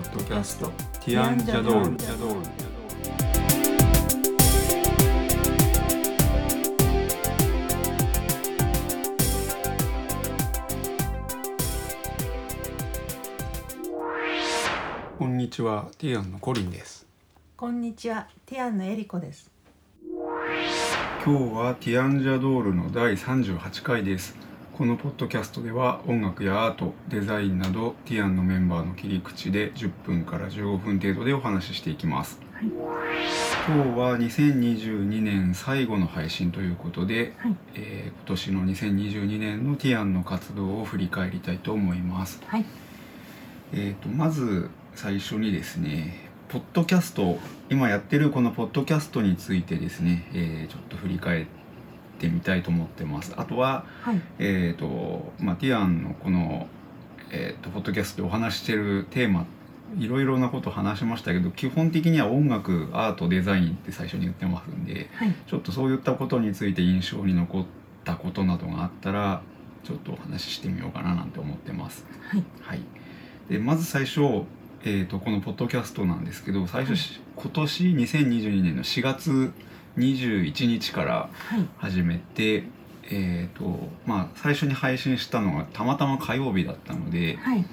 [0.00, 0.70] ッドキャスト。
[1.04, 1.96] ティアンジャドール。
[15.18, 15.88] こんにちは。
[15.98, 17.06] ティアンのコリンです。
[17.56, 19.50] こんにちは、ティアンのエリコです。
[21.22, 24.34] 今日はティアンジャドールの第38回です
[24.80, 32.64] このポッドキャストでは音楽やアートデザインなどティアンのメンバーの切り口で10分から15分程度でお話ししていきますはい。
[32.64, 37.56] 今日は2022年最後の配信ということで、はい。
[37.74, 42.64] えー今年の2022年のティアンの活動を振り返りたいと思いますはい。
[43.74, 47.38] えー、とまず最初にですねポッドキャスト
[47.68, 51.46] 今やってるこのポッドキャストについてですね、えーちょっと振り返っ
[52.20, 54.20] てみたいと思ってますあとははい。
[54.38, 56.68] えーとまあ、ティアンのこの、
[57.30, 59.46] えー、とポッドキャストでお話ししてるテーマ
[59.98, 65.34] いろいろなこと話しましたけど基本的には音楽アートデザインって最初に言ってますんではい。
[65.46, 67.64] ちょっとそういったことについて印象に残っ
[68.04, 69.42] たことなどがあったら
[69.82, 72.04] ちょっとお話ししてみようかななんて思ってます。
[72.28, 72.44] はい。
[72.60, 72.80] はい、
[73.48, 74.20] でまず最初、
[74.84, 79.52] えー、とこのポッドキャストなんですけど最初、し今年2022年の4月
[80.00, 81.68] 21日からはい。
[81.78, 82.64] 始めて、
[83.04, 87.64] えーとまあ、最初に配信したのがたまたま火曜日だったのではい。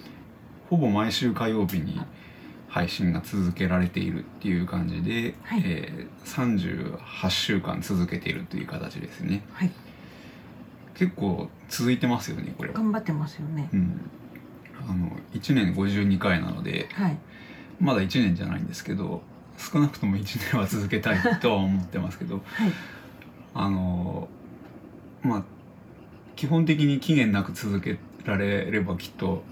[0.69, 1.99] ほぼ毎週火曜日に
[2.67, 9.71] 配信が続けられているっていう感じで、はいえー38週間続けているという形ですねはい。
[10.95, 13.75] 結構続いてますよねこれは、頑張ってますよねう。
[13.77, 14.01] ん、
[14.89, 17.17] あの1年52回なのではい。
[17.79, 19.21] まだ1年じゃないんですけど
[19.57, 22.71] 少なくとも1年は続けたいとは思ってますけど はい。
[23.53, 24.27] あの
[25.23, 25.43] まあ
[26.35, 29.43] 基本的に期限なく続けられればきっと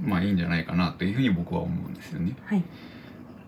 [0.00, 2.34] まあいいんじゃないかなというふうに僕は思うんですよね。
[2.46, 2.62] はい。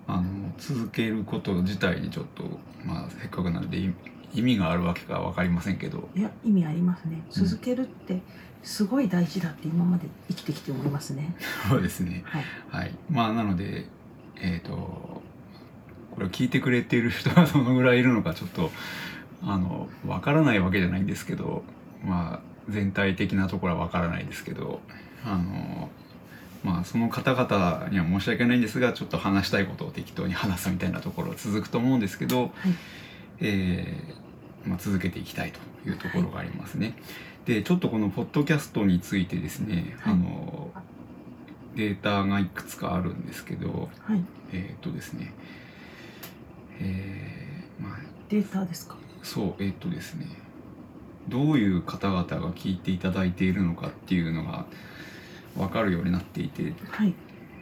[0.07, 3.93] あの続けること自体にちょっとまあせっかくなので意
[4.35, 7.23] 意味があるわけか分かりませんけどいや、意味ありますね。
[7.25, 8.21] うん続けるって。
[8.67, 11.37] すごい大事だって今まで生きてきて思いますね。
[11.71, 12.45] そうですねはい。
[12.69, 13.87] はいまあなので
[14.35, 15.23] えっ、と
[16.17, 18.71] これを聞いてくれている人がどのぐらいいるのかちょっと
[19.43, 21.63] あの分からないわけじゃないんですけど
[22.05, 24.81] まあ全体的なところは分からないですけど
[25.25, 25.89] あの
[26.65, 32.51] まあその方々には申し訳ないんですがちょっと話したいことを適当に話すみたいなところは続くと思うんですけど、はい。
[33.39, 36.97] えーまあ、続けていきたいというところがありますね。
[37.45, 40.71] でちょっとこのポッドキャストについてですね、はいあの
[41.77, 44.25] データがいくつかあるんですけどはい。
[44.53, 45.35] えっ、とですね
[46.81, 47.99] えーまあ
[48.29, 48.97] データですか？
[49.23, 50.27] そうえっ、とですね
[51.29, 54.67] どういう方々が聞いていただいているのかっていうのが
[55.57, 57.15] 分かるようになっていてはい。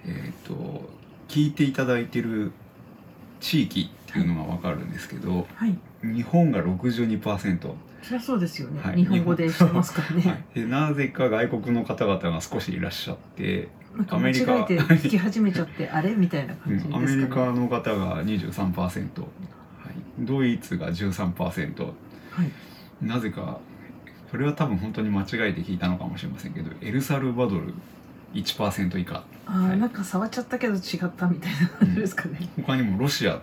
[0.06, 0.88] えっ、と
[1.28, 2.52] 聞いていただいている
[3.40, 5.76] 地域っていうのが分かるんですけど、はい。
[6.02, 7.60] 日本が62%、
[8.02, 8.80] そりゃそうですよね。
[8.82, 10.44] はい日本語でしてますからはね。
[10.54, 16.14] い、でなぜか外国の方々が少しいらっしゃって、なんか間違えて聞き始めちゃって、あれ？
[16.14, 17.04] みたいなう感じですかね。
[17.04, 19.30] んアメリカの方が23%、はい、
[20.20, 21.92] ドイツが13%は
[22.42, 23.04] い。
[23.06, 23.58] なぜか
[24.30, 27.74] これは多分本当に間違えて聞いたのかもしれませんけどエルサルバドル
[28.34, 29.22] 1%以下。
[29.46, 29.78] ああ、はい。
[29.78, 32.48] なんか触っちゃったけど違ったみたいな感じですかね。
[32.56, 33.40] 他にもロシア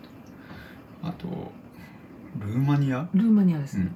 [1.04, 1.52] あと
[2.40, 3.08] ルーマニア？
[3.14, 3.92] ルーマニアですね。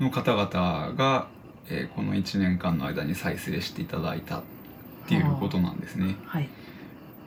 [0.00, 1.28] の方々が、
[1.68, 4.42] えーこの1年間の間に再生していただいた
[5.04, 6.16] っていうことなんですね。
[6.26, 6.48] はい。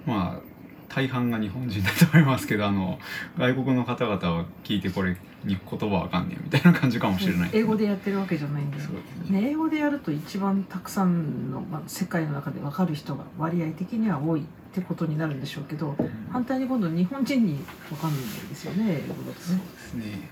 [0.05, 0.55] まあ
[0.87, 2.99] 大半が日本人だと思いますけどあの
[3.37, 8.77] 外国の方々は聞いてこれに言葉わかんねえみたいな感じかもしれない英語でやってるわけじゃないんで。
[8.77, 14.43] ねね、英語でやると一番たくさんの、まあ、世界の中で分かる人が割合的には多いっ
[14.73, 17.57] てことになるんでしょうけどうん反対に今度日本人に
[17.89, 19.61] 分かんないですよね英語だとそうね。
[19.61, 20.29] ですね、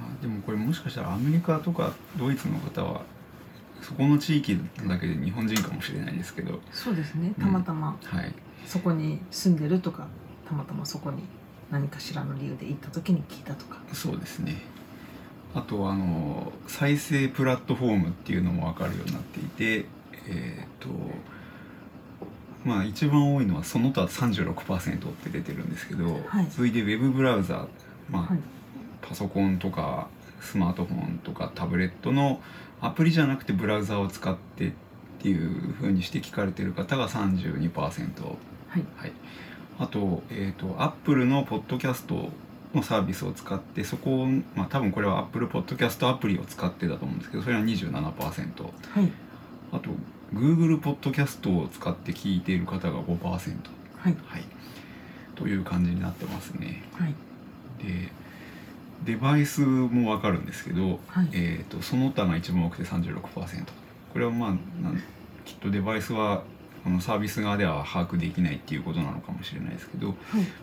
[0.00, 3.02] まあ、でもこれもしかしたらアメリカとかドイツの方は
[3.84, 4.58] そこの地域
[4.88, 6.58] だけで日本人かもしれないですけど。
[6.72, 7.34] そうですね。
[7.38, 7.98] たまたま。
[8.02, 8.32] はい。
[8.66, 10.06] そこに住んでるとか
[10.48, 11.22] たまたまそこに
[11.70, 13.78] 何かしらの理由で行った時に聞いたとか。
[13.92, 14.62] そうですね。
[15.54, 19.86] あとあの再生プラットフォームっていうのも分かるようになっていて
[20.26, 20.88] えっ、と
[22.64, 26.46] まあ一番多いのはその他36%って出てるんですけど、はい。
[26.50, 27.66] 続いてウェブブラウザ
[28.08, 28.38] まあ、はい。
[29.02, 30.08] パソコンとか
[30.40, 32.40] スマートフォンとかタブレットの
[32.84, 34.72] アプリじゃなくてブラウザを使ってっ
[35.20, 38.34] ていう風にして聞かれてる方が32%、は
[38.78, 38.84] い。
[38.96, 39.12] はい、
[39.78, 42.28] あと,、えー、と Apple のポッドキャスト
[42.74, 49.12] のサービスを使ってそこを、まあ、多分これは Apple ポッドキャストアプリを使ってだと思うんですけどそれは27%はい。
[49.72, 49.88] あと
[50.34, 53.40] Google ポッドキャストを使って聞いている方が5%はい
[54.02, 54.14] はい。
[54.26, 54.44] はい、
[55.36, 56.82] という感じになってますね。
[56.92, 57.14] はい。
[57.82, 58.12] で
[59.04, 61.28] デバイスも分かるんですけど、はい。
[61.32, 63.20] えー、とその他が一番多くて36%
[64.12, 64.54] これはまあ
[65.44, 66.42] きっとデバイスは
[66.82, 70.16] このサービス側では把握できないっていうことなのかもしれないですけどはい。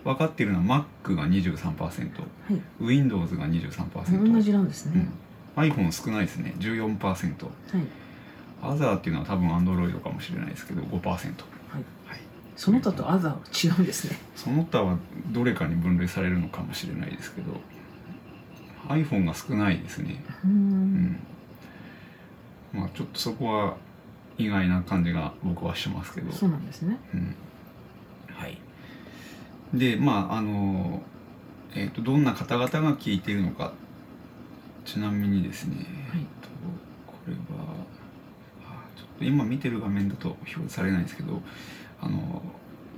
[0.04, 2.62] 分かっているのは Mac が23%はい。
[2.80, 5.08] Windows が23%、同じなんですね、
[5.58, 6.54] うん、iPhone 少ないですね。
[6.60, 7.22] 14%はい。
[8.64, 11.18] アザーっていうのは多分 Android かもしれないですけど5%、はい、
[12.06, 12.20] はい。
[12.56, 14.18] その他とアザーは違うんですね。
[14.36, 14.98] その他は
[15.30, 17.54] どれかに分類されるのかもしれないですけど
[18.90, 20.24] iPhone が少ないですね。
[20.44, 21.06] うーうん。
[21.06, 21.20] ん
[22.74, 23.78] まあちょっとそこは
[24.38, 26.32] 意外な感じが僕はしますけど。
[26.32, 26.98] そうなんですね。
[27.14, 27.36] うん。
[28.34, 28.58] はい。
[29.74, 31.02] でまああの
[31.74, 33.74] えっ、とどんな方々が聞いているのか。
[34.84, 35.76] ちなみにですね、
[36.12, 36.22] はい。
[36.22, 36.50] えっと
[37.06, 37.40] これは
[38.66, 41.42] あちょっと今見てる画面だと表示されないんですけど
[42.02, 42.42] あの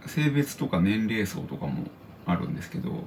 [0.05, 1.83] 性別とか年齢層とかも
[2.25, 3.01] あるんですけどはい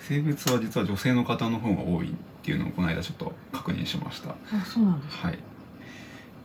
[0.00, 4.30] 性別は実は女性の方の方が多いっていうのをこの間ちょっと確認しました。
[4.30, 5.38] あそうなんですはい。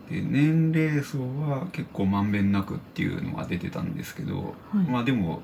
[0.10, 4.86] で年齢層は結構まんべんなくっていうのが出てたんですけど、はい。
[4.86, 5.42] まあでも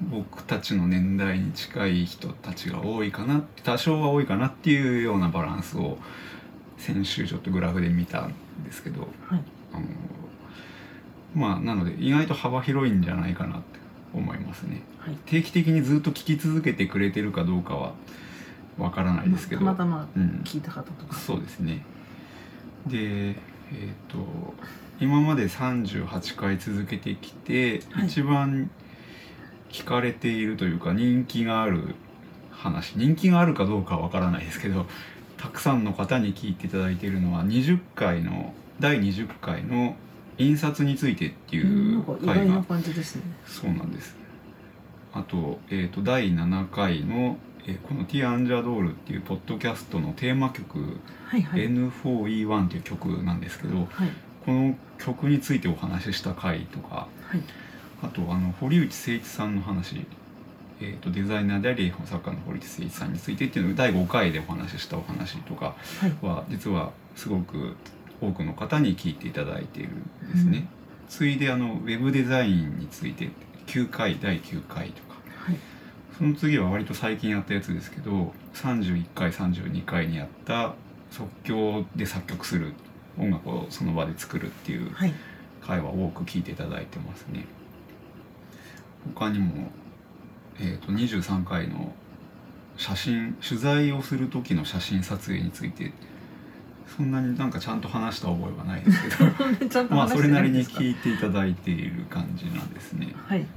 [0.00, 5.98] 僕たちの年代に近い人たちが多いかな多少は多いかなっていうようなバランスを
[6.76, 8.34] 先週ちょっとグラフで見たん
[8.64, 9.42] ですけどはい。
[9.72, 9.86] あの
[11.34, 13.78] まあなので意外と幅広いんじゃないかなって
[14.14, 14.82] 思いますね。
[14.98, 15.16] はい。
[15.26, 17.94] 定期的にずっと聞き続けてくれてるかどうかは
[18.78, 21.16] わからないですけど、たまたまうん、聞いた方とか。
[21.16, 21.84] そうですね。
[22.86, 23.36] でえっ、
[24.08, 24.18] と
[25.00, 28.06] 今まで38回続けてきて、はい。
[28.06, 28.70] 一番
[29.70, 31.94] 聞かれているというか人気がある
[32.50, 34.86] 話人気があるかどうかはわからないですけど
[35.36, 39.96] たくさんの方に聞いていただいているのは20回の第20回の
[40.38, 43.22] 印刷についてっていう回が感じですね。
[43.46, 44.16] そうなんです。
[45.12, 51.68] あと,、えー、と第7回の、えーこの「ティアンジャドール」っていうポッドキャストのテーマ曲はいはい。
[51.68, 54.10] N4E1 という曲なんですけどはい。
[54.44, 57.40] この曲についてお話しした回とかはい。
[58.02, 60.06] あとあの堀内誠一さんの話、
[60.80, 66.14] えー、とデザイナーであり絵本作家の堀内誠一さんについてっていうのを第5回でお話ししたお話とかはい。
[66.20, 67.74] は実はすごく
[68.20, 70.58] 多くの方に聞いていただいているんですね。
[70.58, 71.08] うん。
[71.08, 73.30] ついであのウェブデザインについて
[73.66, 75.16] 9回第9回とか。
[75.38, 75.56] はい。
[76.16, 80.74] その次は割と最近やったやつですけど31回32回にやった
[81.10, 82.72] 即興で作曲する
[83.18, 85.12] 音楽をその場で作るっていうはい。
[85.60, 87.44] 回は多く聞いていただいてますね。
[89.14, 89.70] 他にも、
[90.58, 91.92] えー、と23回の
[92.76, 95.92] 写真取材をする時の写真撮影について
[96.86, 99.68] そんなになんかちゃんと話した覚えはないですけど。
[99.68, 103.12] ちゃんとまあそれないりに聞いていただいている感じなんですね。
[103.16, 103.40] はい。
[103.40, 103.48] はい。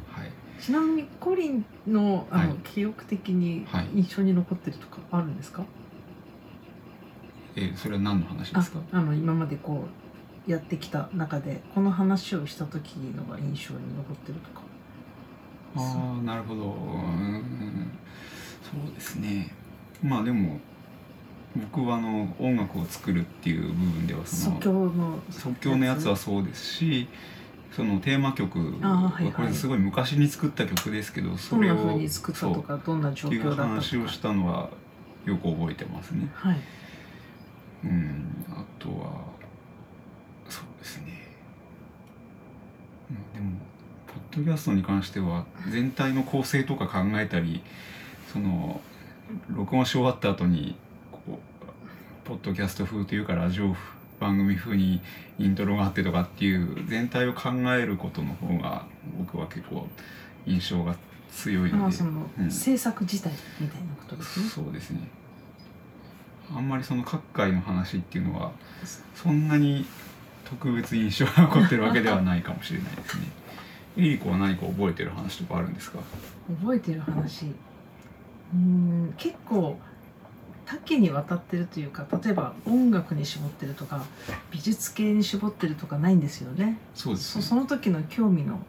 [0.60, 2.58] ちなみにコリンのあの、はい。
[2.64, 3.88] 記憶的にはい。
[3.94, 5.64] 印象に残ってるとかあるんですか、
[7.56, 8.80] えーそれは何の話であすか？
[8.92, 9.86] あの今までこ
[10.48, 14.62] うやってきた中でこの話をした時のが印象に残ってるとか。
[15.76, 16.62] ああなるほど。
[16.62, 16.98] うー
[17.38, 17.92] ん。
[18.64, 19.54] そうですね。
[20.04, 20.60] まあでも
[21.72, 27.08] 僕はあの音楽を作るっていう部分ではその即興の即興のやつはそうですし
[27.76, 34.70] そのテーマ曲はこれすごい昔に作った曲ですけどそれをどんな風に作ったとかどんな状そうっていう況だった話をしたのは
[35.26, 36.30] よく覚えてますね。
[36.34, 36.58] はい。
[37.84, 38.46] うん。
[38.52, 39.12] あとは
[40.50, 41.28] そうですね、
[43.12, 43.62] うん、でも
[44.08, 47.62] ポッドキャストに関しては全体の構成とか考えたり
[48.34, 48.82] その
[49.50, 50.76] 録音し終わった後に
[52.30, 53.76] ポッドキャスト風というかラジオ
[54.20, 55.02] 番組風に
[55.40, 58.86] イントロがあってとかっていう全体を考えることの方が
[59.18, 59.88] 僕は結構
[60.46, 60.96] 印象が
[61.32, 61.74] 強いので。
[61.78, 65.00] まあその、うん制作自体みたいなことですねそうですね。
[66.56, 68.52] あんまりその各界の話っていうのは
[69.16, 69.84] そんなに
[70.46, 73.24] 特別印象が残ってるわけではないかもしれないですね。
[73.98, 75.98] エリコは何か覚えてる話とかあるんですか？
[76.62, 77.48] 覚えてる話？
[77.48, 79.80] うーん結構
[80.70, 84.06] 多岐にわたってるというか例えば音楽に絞ってるとか
[84.52, 86.78] 美術系に絞ってるとかないんですよね。
[86.94, 87.42] そうですね。
[87.42, 88.60] そその時の興味の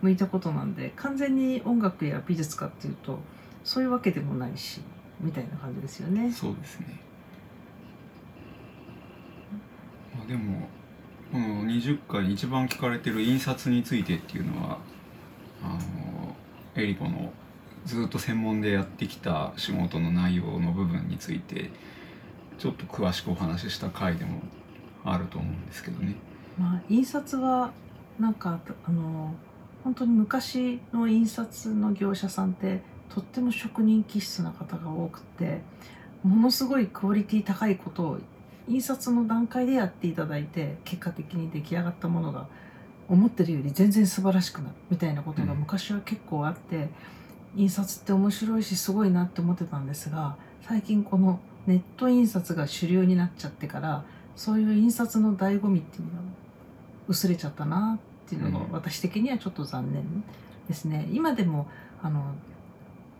[0.00, 3.18] 向いたことなんで完全に音楽や美術かっていうと
[3.64, 4.82] そういうわけでもないし
[5.20, 6.30] みたいな感じですよね。
[6.30, 7.00] そうですね。
[10.16, 10.68] まあでも
[11.32, 14.78] この20回に一番聞かれてる印刷についてっていうのは
[15.64, 16.36] あの
[16.76, 17.32] エリコの
[17.88, 21.70] ずっと専門でやってきた仕事の内容の部分について
[22.58, 24.42] ちょっと詳しくお話しした回でも
[25.04, 26.14] あると思うんですけどね。
[26.58, 27.72] まあ印刷は
[28.20, 29.34] なんかあの
[29.84, 35.62] 本当に昔の印刷の業者さんってとっても職人気質な方が多くて
[36.22, 38.18] ものすごいクオリティ高いことを
[38.68, 42.48] 印刷の段階でやっていただいて結果的に出来上がったものが
[43.08, 46.90] 思ってるより全然素晴らしくなるみたいなことが昔は結構あって、
[47.56, 54.04] 印刷って面白いしすごいなって思ってたんですが最近このネット印刷が主流になっちゃってから
[54.36, 56.18] そういう印刷の醍醐味っていうのが
[57.08, 60.24] 薄れちゃったなっていうのがうん私的にはちょっと残念
[60.68, 61.08] ですね。
[61.12, 61.66] 今でも
[62.02, 62.22] あの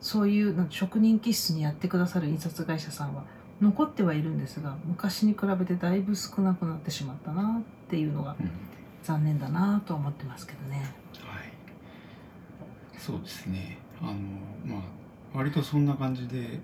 [0.00, 3.24] そういうなん職人気質にやってくださる印刷会社さんは
[3.60, 8.50] 残ってはいるんですが昔に比べてだいぶ少なくなってしまったなっていうのがうん
[9.02, 10.94] 残念だなとは思ってますけどね。
[11.24, 11.52] はい、
[12.98, 14.12] そうですねあの
[14.64, 14.82] まあ
[15.34, 16.60] 割とそんな感じで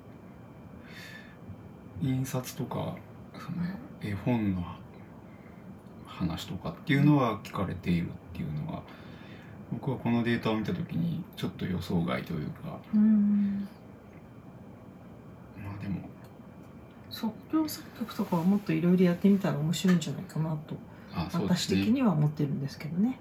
[2.00, 2.96] 印刷とか
[3.34, 3.66] その
[4.02, 4.64] 絵本の
[6.06, 8.82] 話とかっていうのは聞かれているっていうのは
[9.72, 12.78] 僕はこのデータを見た時にちょっと予想外というか。
[12.94, 13.68] うん。
[15.56, 16.00] まあでも。
[17.10, 20.76] 即興作曲とかはもっといろいろやってみたら面白いんじゃないかなと
[21.32, 23.18] 私的には思ってるんですけどね。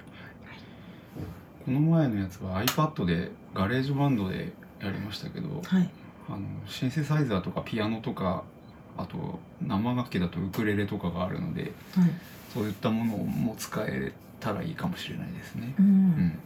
[1.66, 5.90] この前のやつは iPad で GarageBand でやりましたけどはい、
[6.28, 8.44] あのシンセサイザーとかピアノとか
[8.98, 12.10] あと生楽器だとウクレレとかがあるのではい。
[12.54, 15.74] そういったものも使えたらいいかもしれないですね。
[15.80, 15.90] ううん。
[16.12, 16.40] ん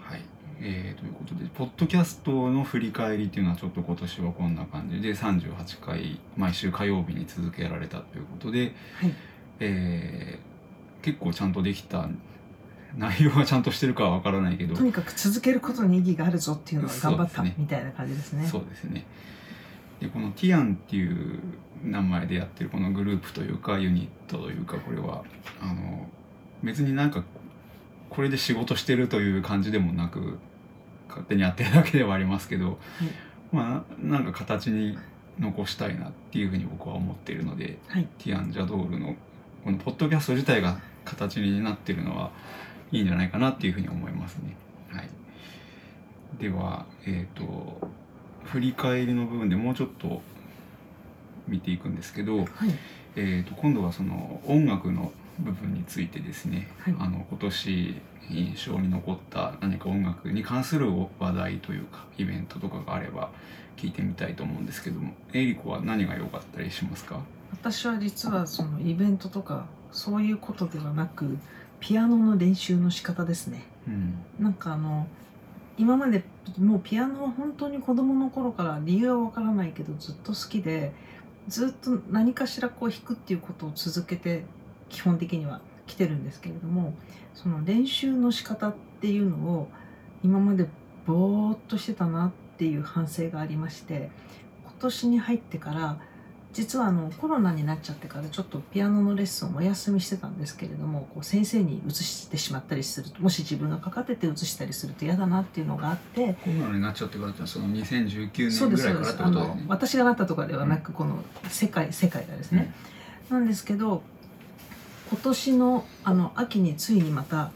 [0.00, 0.20] はい。
[0.60, 9.14] えーということでポッドキャストの振り返りっていうのはちょっと今年はこんな感じで38回毎週火曜日に続けられたということで、はい。
[9.60, 10.50] えー
[11.02, 12.08] 結構ちゃんとできた
[12.96, 18.46] 内容がちゃんとしてるかはわからないけどとにかく続けることに意義があるぞっていうのを頑張ったみたいな感じですね。
[18.46, 19.06] そうですね。
[20.00, 21.40] でこのティアンっていう
[21.84, 25.24] 名前でやってるこのグループというかユニットというかこれは
[25.60, 26.08] あの
[26.62, 27.24] 別になんか
[28.08, 30.38] これで仕事してるという感じでもなく
[31.08, 32.78] 勝手にやってるだけではありますけど、
[33.52, 34.98] まあなんか形に
[35.38, 39.14] 残したいなっていうふうに僕は思っているのではい、ティアン・ジャドールの
[39.64, 42.30] このポッドキャスト自体が形になってるのは
[42.92, 44.56] いいんじゃないかなっていうふうに思いますね。
[44.90, 45.08] はい、
[46.40, 47.90] では、えっ、と
[48.44, 50.22] 振り返りの部分でもうちょっと
[51.46, 52.48] 見ていくんですけど、はい、
[53.16, 56.94] えー、と今度はその音楽の部分についてですね、はい。
[56.98, 63.30] あの今年印象に残った何か音楽に関する話題というかイベントとかがあれば
[63.76, 67.20] 聞いてみたいと思うんですけどもエリコは何が良かったりしますか？
[67.52, 71.38] 私は実はそのイベントとかそういうことではなく
[71.80, 73.64] ピアノの練習の仕方ですね。
[73.88, 75.06] うんなんかあの
[75.78, 76.24] 今まで
[76.58, 80.92] もうピアノは本当に子供の頃から理由はわからないけどずっと好きで
[81.48, 84.44] ずっと何かしらこう弾くっていうことを続けて
[84.90, 86.94] 基本的には来てるんですけれども
[87.34, 89.68] その練習の仕方っていうのを
[90.22, 90.68] 今まで
[91.06, 94.10] ぼーっとしてたなっていう反省がありまして
[94.64, 95.98] 今年に入ってから
[96.52, 109.64] 実はあのコロナになっちゃってからちょっとピアノのレッスンをお休みしてたんですけれどもこう先生に移してしまったりするともし自分がかかってて移したりすると嫌だなっていうのがあってコロナになっちゃってからってその2019そうです年ぐらいからってそうですあのことだよね。
[109.68, 112.74] 私がなったとかではなく、この世界世界がですね、
[113.30, 114.02] なんですけど
[115.10, 117.52] 今年のあの秋についにまた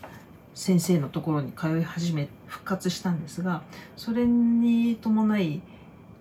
[0.54, 3.62] 先生のところに通い始め復活したんですが
[3.96, 5.60] それに伴い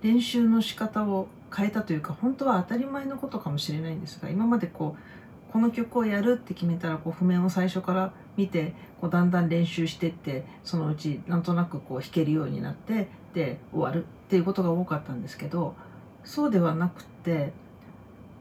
[0.01, 15.75] 練習の仕方を変えたというか本当は当たり前のことかもしれないんですが今までこうこの曲をやるって決めたらこう譜面を最初から見てこうだんだん練習してってそのうちなんとなくこう弾けるようになってで終わるっていうことが多かったんですけど
[16.24, 17.53] そうではなくって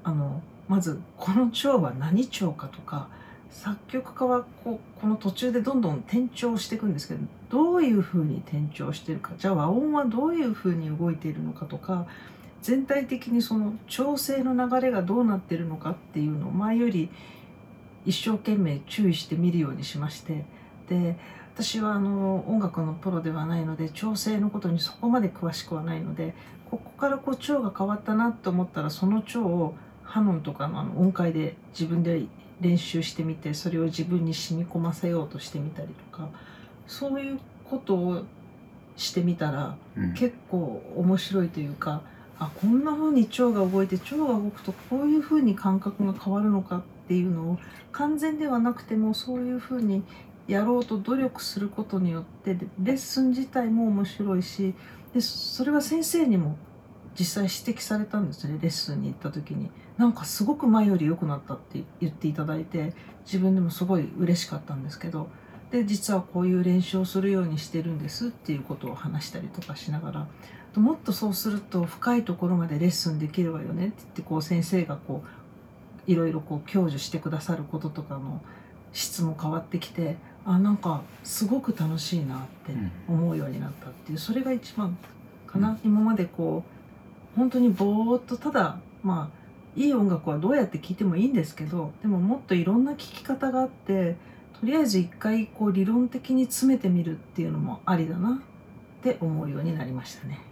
[0.04, 3.08] あのまずこの調は何調かとか
[3.50, 12.06] 作曲家はこうこの途中でどんどん転調していくんですけどどういうふうに転調してるかじゃあ和音はどういうふうに動いているのかとか
[12.62, 17.10] 全体的にその調整の流れがどうなってるのかっていうのを前より
[18.06, 20.44] 一生懸命注意して見るようにしまして
[20.88, 21.16] で
[21.54, 26.34] 私はあの音楽のプロではないので調整のことにそこまで詳しくはないので
[26.70, 32.22] ここからこう調が変わったなと思ったらその調をハノンとかのあの音階で自分で
[32.60, 36.28] 練習してみてそれを自分に染み込ませようとしてみたりとか
[36.86, 38.22] そういうことを
[38.96, 40.14] してみたらうん。
[40.14, 42.02] 結構面白いというか
[42.42, 47.58] あこんな風に腸が動いて腸が動くとこういう風に感覚が変わるのかっていうのを
[47.92, 50.02] 完全ではなくてもそういう風に
[50.48, 54.74] やろうと努力することによってレッスン自体も面白いし
[55.14, 56.56] でそれは先生にも
[57.18, 59.70] 実際指摘されたんですねレッスンに行った時に。
[59.98, 62.94] なんかすごく前より良くなったって言っていただいて
[63.26, 65.28] 自分でもすごい嬉しかったんですけど。
[65.70, 70.28] で実はこういう練習をするようにしてるんですっていうことを話したりとかしながら。
[70.76, 73.88] もっとそうすると深いところまでレッスンできるわよね。
[73.88, 75.22] って言ってこう先生がこ
[76.06, 78.40] ういろいろこう享受してくださることとかの
[78.92, 82.72] 質も変わってきてあなんかすごく楽しいなって
[83.08, 84.96] 思うようになったっていうそれが一番
[85.46, 86.64] かな、今までこ
[87.34, 89.42] う本当にぼーっとただまあ
[89.76, 94.16] いい音楽はどうやって聴いてもいいんですけどでももっといろんな聴き方があって
[94.60, 98.40] とりあえず一回こう理論的に詰めてみるっていうのもありだな
[99.00, 100.51] って思うようになりましたね。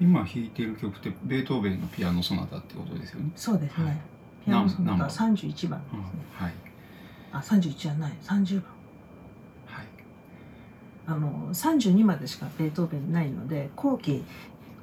[0.00, 3.30] 今弾いてる曲ってベートーベンのピアノソナタってことですよね？
[3.34, 3.84] そうですね。
[3.86, 3.96] はい
[4.46, 6.08] ピアノソナタ何三十一番ですうんね。
[6.32, 6.52] はい
[7.32, 8.64] あ、三十一じゃない、三十番。
[9.66, 9.86] はい
[11.06, 14.24] あの三十二までしかベートーベンないので、後期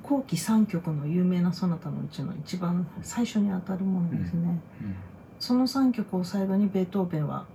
[0.03, 4.59] 後期三曲の有名なソナタのうちの一番最初に当たるものですね。
[4.81, 4.95] うん
[5.37, 7.45] その3曲を最後にベートーベンは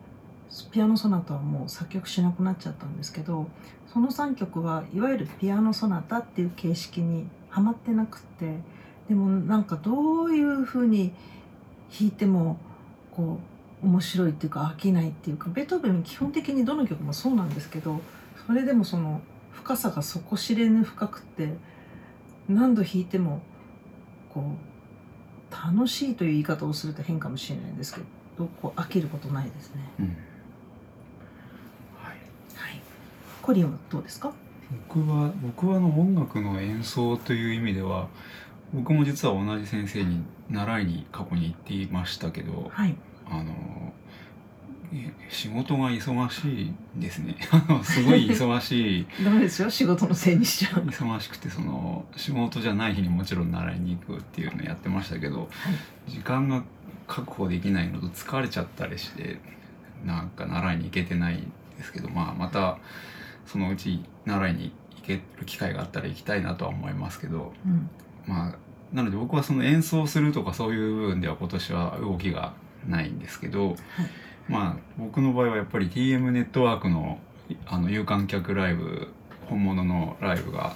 [0.71, 3.49] ピアノソナタはもう作曲しなくなっちゃったんですけど
[3.87, 8.59] その3曲はいわゆるピアノソナタっていう形式にはまってなくって
[9.09, 11.13] でもなんかどういうふうに
[11.99, 12.59] 弾いても
[13.11, 13.39] こ
[13.83, 18.01] う面白いっていうか飽きないっていうかベートーベンは基本的にどの曲もそうなんですけど
[18.47, 19.21] それでもその
[19.53, 21.55] 深さが底知れぬ深くって
[22.49, 23.41] 何度弾いても
[24.33, 24.45] こ
[25.51, 28.01] う楽しいという言い方をすると変かもしれないんですけ
[28.39, 29.81] どこう飽きることないですね。
[29.99, 30.15] うんはい
[32.09, 32.17] はい。
[33.43, 34.33] コリンはどうですか？
[34.89, 38.09] 僕は僕はあの音楽の演奏という意味では
[38.73, 42.95] 僕も実は同じ先生に習いに過去に行っていましたけどはい。
[43.29, 43.93] あの
[44.93, 47.37] え仕事が忙しいですね
[47.85, 49.71] すごい忙しい ダメですよ？
[49.71, 50.83] 仕事のせいにしちゃう。
[50.83, 55.49] 忙しくてその仕事じゃない日にもちろん習いに行くっていうのやってましたけど
[56.09, 56.63] 時間が
[57.07, 59.41] 確保できないのと疲れちゃったりして
[60.05, 62.79] なんか習いに行けてないんですけどまあまた
[63.47, 67.91] そのうち習いに行ける機会があったら行きたいなとは思いますけどうん。
[68.27, 68.55] まあ
[68.93, 72.55] なので僕はその演奏するとかそういう部分では今年は動きが
[72.89, 73.77] ないんですけど、
[74.49, 77.19] まあ僕の場合はやっぱり TM ネットワークの
[77.67, 79.13] あの有観客ライブ
[79.49, 80.75] 本物のライブが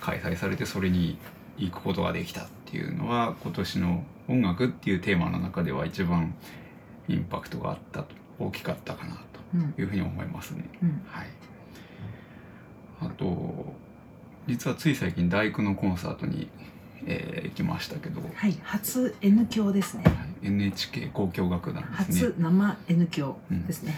[0.00, 1.18] 開催されてそれに
[1.56, 6.34] 行くことができたっていうのは今年の音楽っていうテーマの中では一番
[7.08, 9.20] インパクトがあったと大きかったかな
[9.54, 9.72] うん。
[9.72, 10.68] というふうに思いますね。
[10.82, 11.02] うん。
[11.06, 11.26] はい。
[13.00, 13.74] あと
[14.46, 16.48] 実はつい最近大工のコンサートに、
[17.04, 18.58] えー行きましたけど、ははい。
[18.62, 20.04] 初 N 響ですね。
[20.42, 22.34] い NHK 交響楽団ですね初。
[22.38, 23.94] 生 N 響ですね。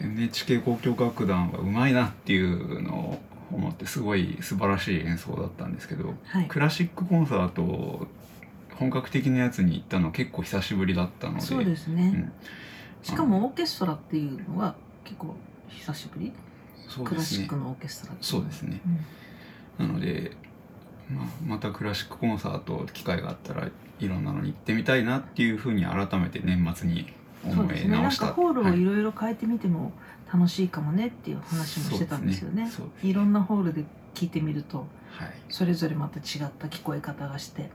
[0.00, 3.18] NHK 交響楽団はうまいなっていうのを
[3.52, 6.46] 思ってすごい素晴らしい演奏だったんですけどはい。
[6.48, 8.06] クラシックコンサート
[8.76, 12.12] 本格的なやつに行ったの結構久しぶりだったのでそうですね。
[12.14, 12.32] うん
[13.00, 15.36] しかもオーケストラっていうのは結構
[15.68, 16.32] 久しぶり。
[16.88, 18.80] そうですねクラシックのオーケストラそうですね
[19.78, 19.86] うん。
[19.88, 20.32] なので、
[21.10, 23.68] まあ、またクラシックコンサート機会があったら
[24.00, 27.06] いろんなのに行ってみたいなっていうふうに改めて年末に
[27.44, 27.90] 思そうですね。
[27.90, 29.92] なんい直したかホールをはいいろいろ変えてみても
[30.32, 32.68] 楽しいかもねっていう話もしてたんですよね。
[32.70, 37.70] そうですねいろんなホールで聞いてみるとはいそれぞれまた違った聞こえ方がして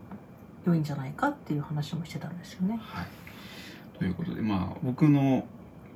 [0.66, 2.80] 良いんじゃないかっていう話もしてたんですよね。
[2.82, 3.08] はい、
[3.98, 5.46] ということでまあ僕の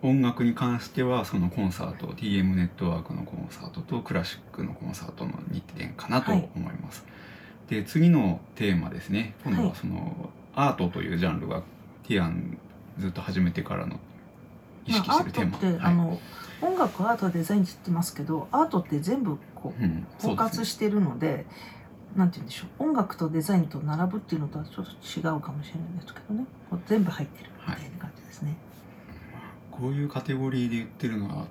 [0.08, 6.50] 音楽に関してはそのコンサート TM ネットワークのコンサートとクラシックのコンサートの2点かなとはい。
[6.56, 7.06] 思います。
[7.70, 9.36] で次のテーマですね。
[9.44, 9.78] 今度ははい。
[9.78, 11.62] その、アートというジャンルが
[12.04, 12.58] ティアン
[12.98, 14.00] ずっと始めてからの
[14.86, 15.58] 意識してるテーマ。
[15.58, 15.92] ートって、はい。
[15.92, 16.20] あの
[16.62, 21.46] 音楽アートデザインって言ってますけどアートって全部こううん、そ包括してるので
[22.16, 22.84] なんて言うんでしょう。
[22.84, 26.46] 音楽とデザインと並ぶっていうのとはちょっと違うかもしれないですけどね。
[26.88, 28.56] 全部入ってるみたいな感じですね。
[29.80, 31.48] こういうカテゴリーで言ってるのはあの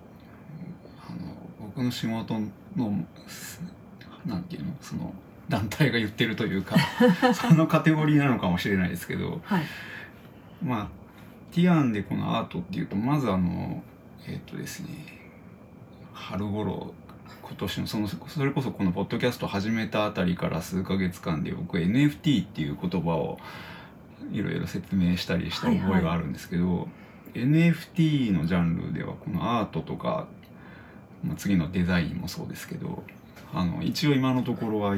[1.61, 2.35] 僕の仕事
[2.75, 3.62] のす
[4.25, 4.73] なんていうの？
[4.81, 5.12] その
[5.49, 6.77] 団体が言ってるというか
[7.33, 9.62] そのカテゴリーなのかもしれないですけどはい、
[10.62, 10.89] まあ
[11.53, 13.83] ティアンでこのアートっていうとまずあの
[14.27, 14.89] えっ、とですね
[16.12, 16.93] 春頃
[17.43, 23.39] 今年のそのそれこそこのポッドキャスト始めたあたりから数ヶ月間で僕 NFT っていう言葉を
[24.33, 26.89] いろいろ説明したりした覚えがあるんですけど、
[27.37, 30.27] NFT のジャンルではこのアートとか、
[31.25, 33.03] まあ、次のデザインもそうですけど
[33.53, 34.96] あの一応今のところは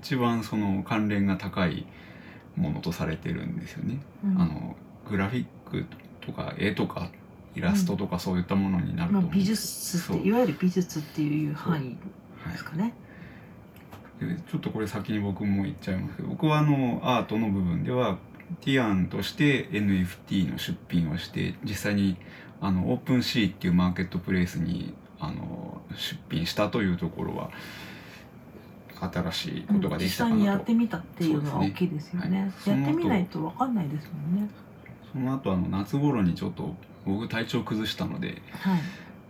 [0.00, 1.86] 一番その関連が高い
[2.56, 3.98] ものとされてるんですよね。
[4.24, 4.40] うん。
[4.40, 4.76] あの
[5.08, 5.84] グラフィック
[6.20, 7.10] とか絵とか
[7.54, 11.96] イラストとかそういったものになると思うんですそう術っていわゆる美術っていう範囲
[12.42, 12.52] はい。
[12.52, 12.94] ですかね。
[14.20, 18.18] でちょっとこれ先に僕も言っちゃいますけど僕はあのアートの部分では
[18.60, 22.16] ティアンとして NFT の出品をして実際に
[22.60, 27.50] あのオープンシーっていうマーケットプレイスにあの出品したというところは
[29.12, 32.52] 新しいことがで実きたかなと、際にやってみたっていうのは大きいですよね。
[32.64, 32.78] はい。
[32.78, 34.48] やってみないと分かんないですもんね。
[35.12, 38.80] その後あの夏頃にちょっと僕体調崩したのではい。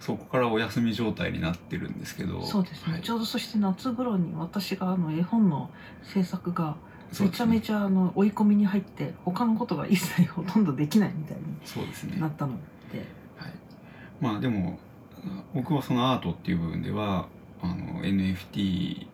[0.00, 3.02] そこからお休み状態になってるんですけどそうですね、はい。
[3.02, 5.70] ちょうどそして夏頃に私があの絵本の
[6.02, 6.76] 制作が
[7.20, 12.54] めちゃめゃちゃあの追い込みに入って他のことが一切ほとんどできないみたいになったの
[12.92, 12.98] で、
[13.36, 13.52] はい、
[14.20, 14.78] まあでも
[15.54, 17.28] 僕はそのアートっていう部分では
[17.62, 19.06] あの NFT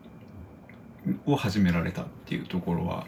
[1.25, 3.05] を始められたっていうところは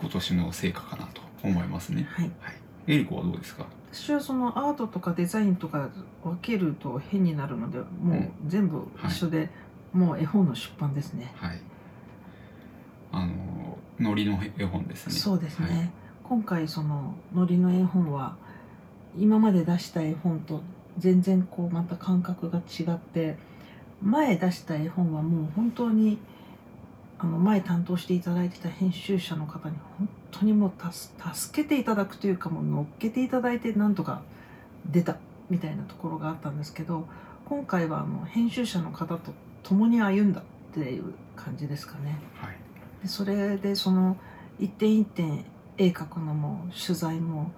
[0.00, 2.06] 今年の成果かなと思いますね。
[2.10, 2.54] はい、はい、
[2.86, 3.66] エリコはどうですか？
[3.92, 5.90] 私はそのアートとかデザインとか
[6.22, 9.50] 分けると変になるのでもう全部一緒で、
[9.92, 11.32] もう絵本の出版ですね。
[11.36, 11.60] はい。
[13.12, 15.12] あのノリの絵本ですね。
[15.12, 15.90] そうですね、はい
[16.30, 18.36] 今回そののりの絵本は
[19.18, 20.62] 今まで出した絵本と
[20.96, 23.36] 全然こうまた感覚が違って
[24.00, 26.18] 前出した絵本はもう本当に
[27.18, 34.22] あの前担当していただいてた編集者の方に本当にもう助けていただくというかもう乗っけていただいてなんとか
[34.86, 35.16] 出た
[35.50, 37.08] みたいなところがあったんですけど
[37.44, 39.32] 今回はあの編集者の方と
[39.64, 42.20] 共に歩んだっていう感じですかね。
[42.36, 42.56] はい。
[43.02, 44.16] でそれでその
[44.58, 45.44] 一点一点
[45.78, 47.50] 絵描くのも取材も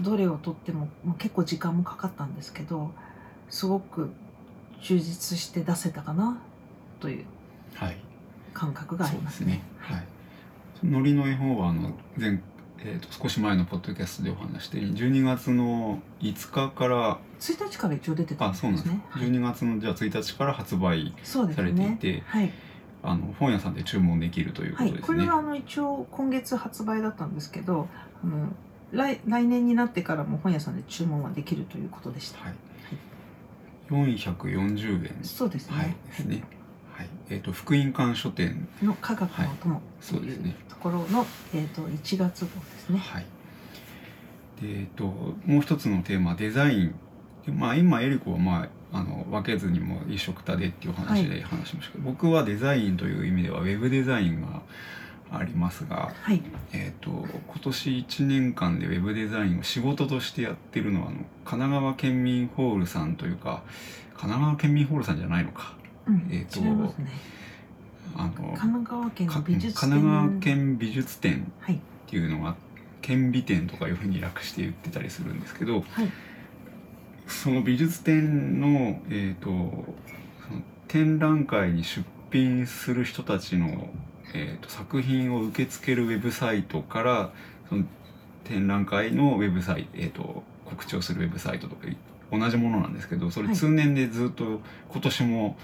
[0.00, 2.90] どれを撮ってももう結構時間もかかったんですけど
[3.48, 4.10] すごく
[4.80, 6.38] 充実して出せたかな
[7.00, 7.24] という
[7.74, 7.96] はい。
[8.52, 9.62] 感覚がありますね。
[9.78, 10.06] はい。
[10.84, 12.40] ノリの絵本はあの前
[12.84, 19.04] えー、と少し前のポッドキャストでお話して12月の5日から1日から一応出てたんあそうなんですね。
[19.08, 21.96] はい12月のじゃあ1日から発売されていね。
[22.00, 22.50] て、はい、
[23.02, 25.18] あの本屋さんで注文できるというこはい、とですね。
[25.18, 27.88] これはあの一応今月発売だったんですけど、
[28.22, 28.48] あの
[28.92, 32.44] 来来年になってからも本屋さんで注文はできるということでした。
[32.44, 32.54] はい。
[33.90, 35.76] 440円そうですね。
[35.76, 36.44] はいですね。
[36.92, 37.08] はい。
[37.30, 42.98] えっ、と福音館書店の科学の友といそうですねうところの、えっ、と1月号ですね。
[42.98, 43.26] はい。
[44.60, 46.94] でえっ、ともう一つのテーマデザイン。
[47.46, 54.62] でまあ今エリコはまああの分けずにも一緒くたでっていう話で話しましたけど、僕はデザインという意味ではウェブデザインが
[55.30, 56.42] ありますが、はい。
[56.72, 63.62] えー、と今年1年間でウェブデザインを仕事としてやってるのはあの神奈川県民ホールさんというか
[64.10, 65.74] 神奈川県民ホールさんじゃないのか
[66.06, 67.10] うん、えーとね。
[68.14, 69.90] あの神奈川県美術展。
[69.90, 71.76] 神奈川県美術展はい。
[71.76, 72.56] っていうのが
[73.00, 75.84] 県美展とかいうふうに略して言ってたりするんですけどはい。
[77.26, 83.88] その美術展の,、えー、とその展覧会に出品する人たちの、
[84.34, 87.32] えー、と作品を受け付けるウェブサイトから
[87.68, 87.84] その
[88.44, 91.86] 展覧会のウェブサイト、えー、と告知をするウェブサイトとか
[92.30, 95.56] 同じものなんですけどそれはい通年でずっと今年も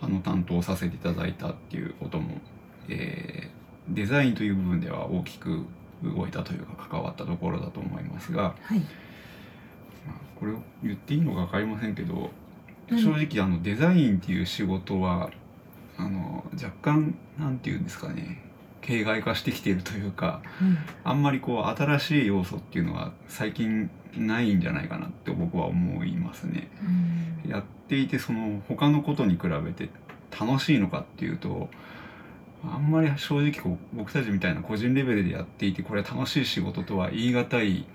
[0.00, 2.40] あの担当させていただいたっていうことも、
[2.88, 3.56] えー
[3.88, 5.64] デザインという部分では大きく
[6.02, 8.82] 動いたというか関わったところだと思いますが、はい。
[10.36, 12.30] まあ、これを言っていいのか分かりませんけど
[12.90, 15.30] うん正直あのデザインっていう仕事は
[15.96, 18.42] あの若干なんていうんですかね
[18.82, 20.78] 形骸化してきているというかうん。
[21.02, 26.70] あんまりこう新しい要素っていうのは最近ないんじゃないかなって僕は思いますね。
[27.44, 29.88] うんやっていてその他のことに比べて
[30.38, 31.68] 楽しいのかっていうと
[32.64, 37.86] あんまり正直こう僕たちみたいな個人レベルでやっていてこれは楽しい仕事とは言い難い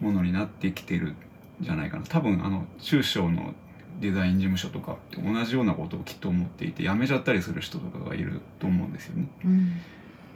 [0.00, 1.16] ものになってきてるん
[1.64, 3.54] じゃないかな多分あの中小の
[4.00, 9.28] デザイン事務所とかって同じようなことをきっと思っていて辞めちゃったりする人とかがいると思うんですよね。
[9.44, 9.72] うん。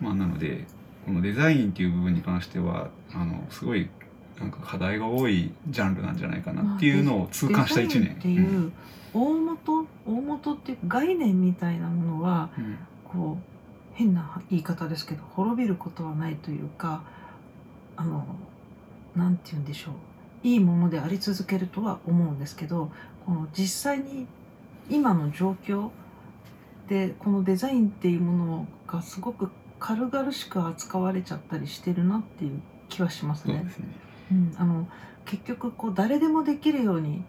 [0.00, 0.64] まあ、なので
[1.04, 3.88] このデザインっていう部分に関してはあのすごい
[4.38, 8.12] なんか課題が多いジャンルなんじゃないかなっていうのを痛感した1年。
[8.12, 8.70] っていう
[9.12, 13.58] 大元、大元っていう概念みたいなものはうんうんこう
[13.94, 17.02] 変な言い方ですけど滅びることはないというか
[17.96, 18.24] あの
[19.16, 19.94] なんて言うんでしょう
[20.42, 22.90] いいものであり続けるとは思うんですけど
[23.26, 24.26] この実際に
[24.90, 25.90] 今の状況
[26.88, 33.56] でこのデザインっていうものがすごく軽々しく扱われちゃったりしてるなっていう気はしますね。
[33.56, 33.86] そうですね。
[34.32, 34.88] うん、あの
[35.24, 37.22] 結局こう誰でもできるように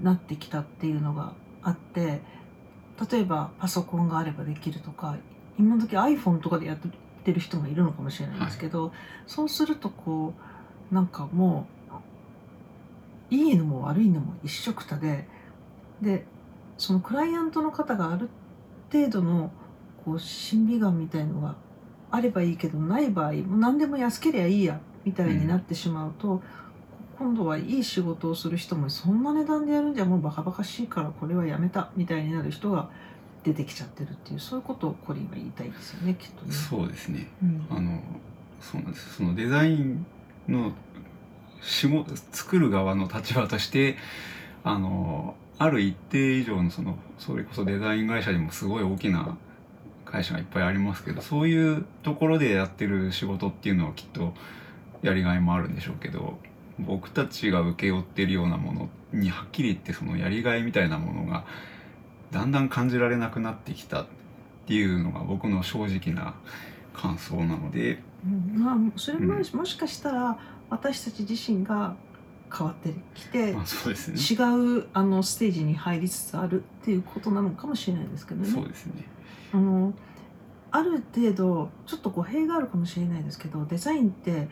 [0.00, 1.32] なってきたっていうのが
[1.62, 2.20] あって
[3.10, 5.16] 例えばパソコンがあればできるとか
[5.58, 6.78] 今時 iPhone とかでやっ
[7.24, 8.92] てる人もいるのかもしれないですけど、
[9.26, 10.34] そうするとこ
[10.90, 11.79] うなんかもう
[13.30, 15.26] いいのも悪いのも一緒くたで
[16.02, 16.24] で
[16.78, 18.28] そのクライアントの方がある
[18.92, 19.52] 程度の
[20.04, 21.54] こう審美眼みたいのが
[22.10, 26.42] あればいいけどない場合もう何でも安ければいいやみたいになってしまうと、
[27.18, 32.90] 今度はいい仕事をする人もそんな値段でやるんじゃもうバカバカしいからこれはやめたみたいになる人が
[33.44, 36.52] 出てきちゃってるっていうそういうことをコリンは言いたいですよねきっとね。
[36.52, 37.28] そうですね。
[37.42, 37.66] うん。
[37.70, 38.00] あの
[38.60, 39.16] そうなんです。
[39.16, 40.06] そのデザイン
[40.48, 40.72] の
[41.62, 43.96] しも作る側の立場として
[44.64, 49.36] あのある一定以上のそのそれこそデザイン会社にもすごい大きな
[50.04, 54.34] 会社がいっぱいありますけどそういうところでやってる仕事っていうのはきっと
[55.02, 56.38] やりがいもあるんでしょうけど
[56.78, 61.44] 僕たちが請け負ってるようなものにはっきり言ってそのやりがいみたいなものが
[62.30, 64.06] だんだん感じられなくなってきたっ
[64.66, 66.34] ていうのが僕の正直な
[66.94, 68.62] 感想なので、うん。
[68.62, 69.58] まあそれも、うん。
[69.58, 70.38] もしかしたら
[70.70, 71.94] 私たち自身が
[72.56, 74.18] 変わってきて、まあ、そうですね。
[74.18, 78.48] 違うあのステージに入りつつあるっていうことなのかもしれないですけどね。
[78.48, 79.04] そうですね。
[79.52, 79.92] あの
[80.72, 84.48] ある程度ちょっと語弊があるかもしれないですけどデザインって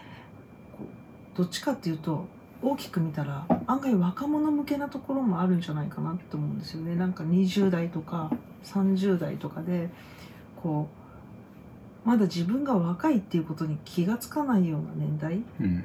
[1.37, 2.27] どっちかっていうと
[2.61, 6.97] 大きく見たら案外若者向けなところもあるんじゃないかなって思うんですよね。
[6.97, 8.31] なんか20代とか
[8.65, 9.91] 30代とかで
[10.61, 10.89] こ
[12.05, 15.43] うまだ自分が若いっていうことに気がつかないような年代。
[15.61, 15.85] うん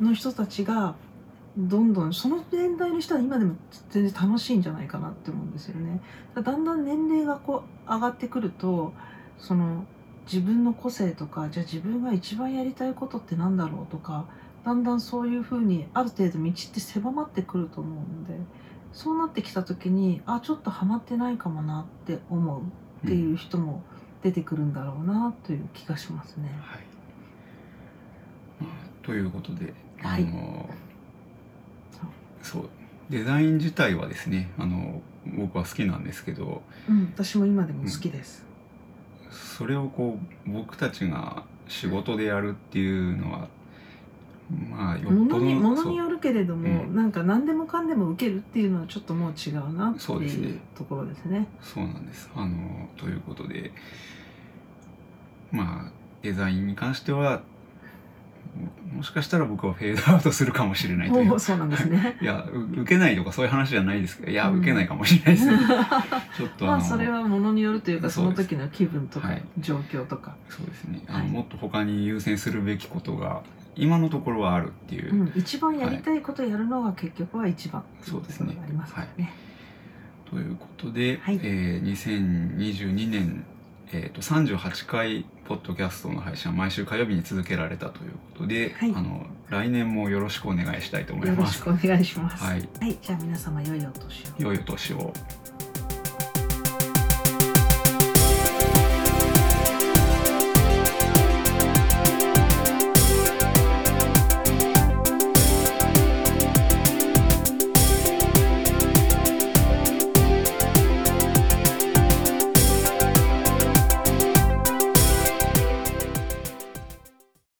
[0.00, 0.94] の人たちが
[1.56, 3.54] どんどんその年代の人は今でも
[3.90, 6.00] 全然楽しいんじゃないかなって思うんですよね。
[6.34, 8.92] だんだん年齢がこう上がってくると
[9.38, 9.84] その
[10.26, 14.26] 自分の個性とかじゃあ自分が一番やりたいことってなんだろうとか
[14.64, 18.34] だんだんそういうふうにある程度道って狭まってくると思うので
[18.92, 22.62] そうなってきた時にあちょっとハマってないかもなって思う
[23.06, 23.82] っていう人も
[24.22, 26.48] 出てくるんだろうなという気がしますね。
[26.62, 26.84] はい、
[29.02, 30.68] ということであはいの、
[32.42, 32.68] そう
[33.10, 38.44] デザイン自体はですねあの僕は好きなんですけどうん、私も今でも好きです。
[39.30, 43.48] それをこう僕たちが仕事でやるっていうのは
[44.70, 51.46] まあよっもぽどものによるけれども、うんなんか何でもかんでも受けるっていうのはちょっともう違うなっていうところですね。
[51.62, 52.30] そうなんです。
[52.34, 53.72] あのということで
[55.50, 57.42] まあデザインに関しては
[58.56, 61.38] ももしかしたら僕はフェードアウトするかもしれないという。
[61.40, 62.16] そうなんですね。
[62.22, 64.58] いやう受けないとかそういう話じゃないですけどいや、うん。
[64.58, 65.58] 受けないかもしれないですね。
[66.36, 69.42] ちょっとあの、まあそれはものによるというかその時の気分とかはい。
[69.58, 71.02] 状況とか、そうですね。
[71.08, 71.28] あの、はい。
[71.28, 73.42] もっと他に優先するべきことが
[73.76, 79.32] 今のところはあるっていう、うん、一番やりたいことやるのが結局は一番そうですねありますからね。
[80.30, 81.40] ということで、はい。
[81.42, 83.44] えー2022年、
[83.92, 91.58] えー、と38回ポッドキャストの配信は毎週火曜日に続けられたということで、はいあの来年もよろしくお願いしたいと思いよろます。
[91.58, 92.42] しくお願いします。
[92.42, 94.26] はい、はい、じゃあ皆様良いお年を。
[94.38, 95.12] 良いお年を。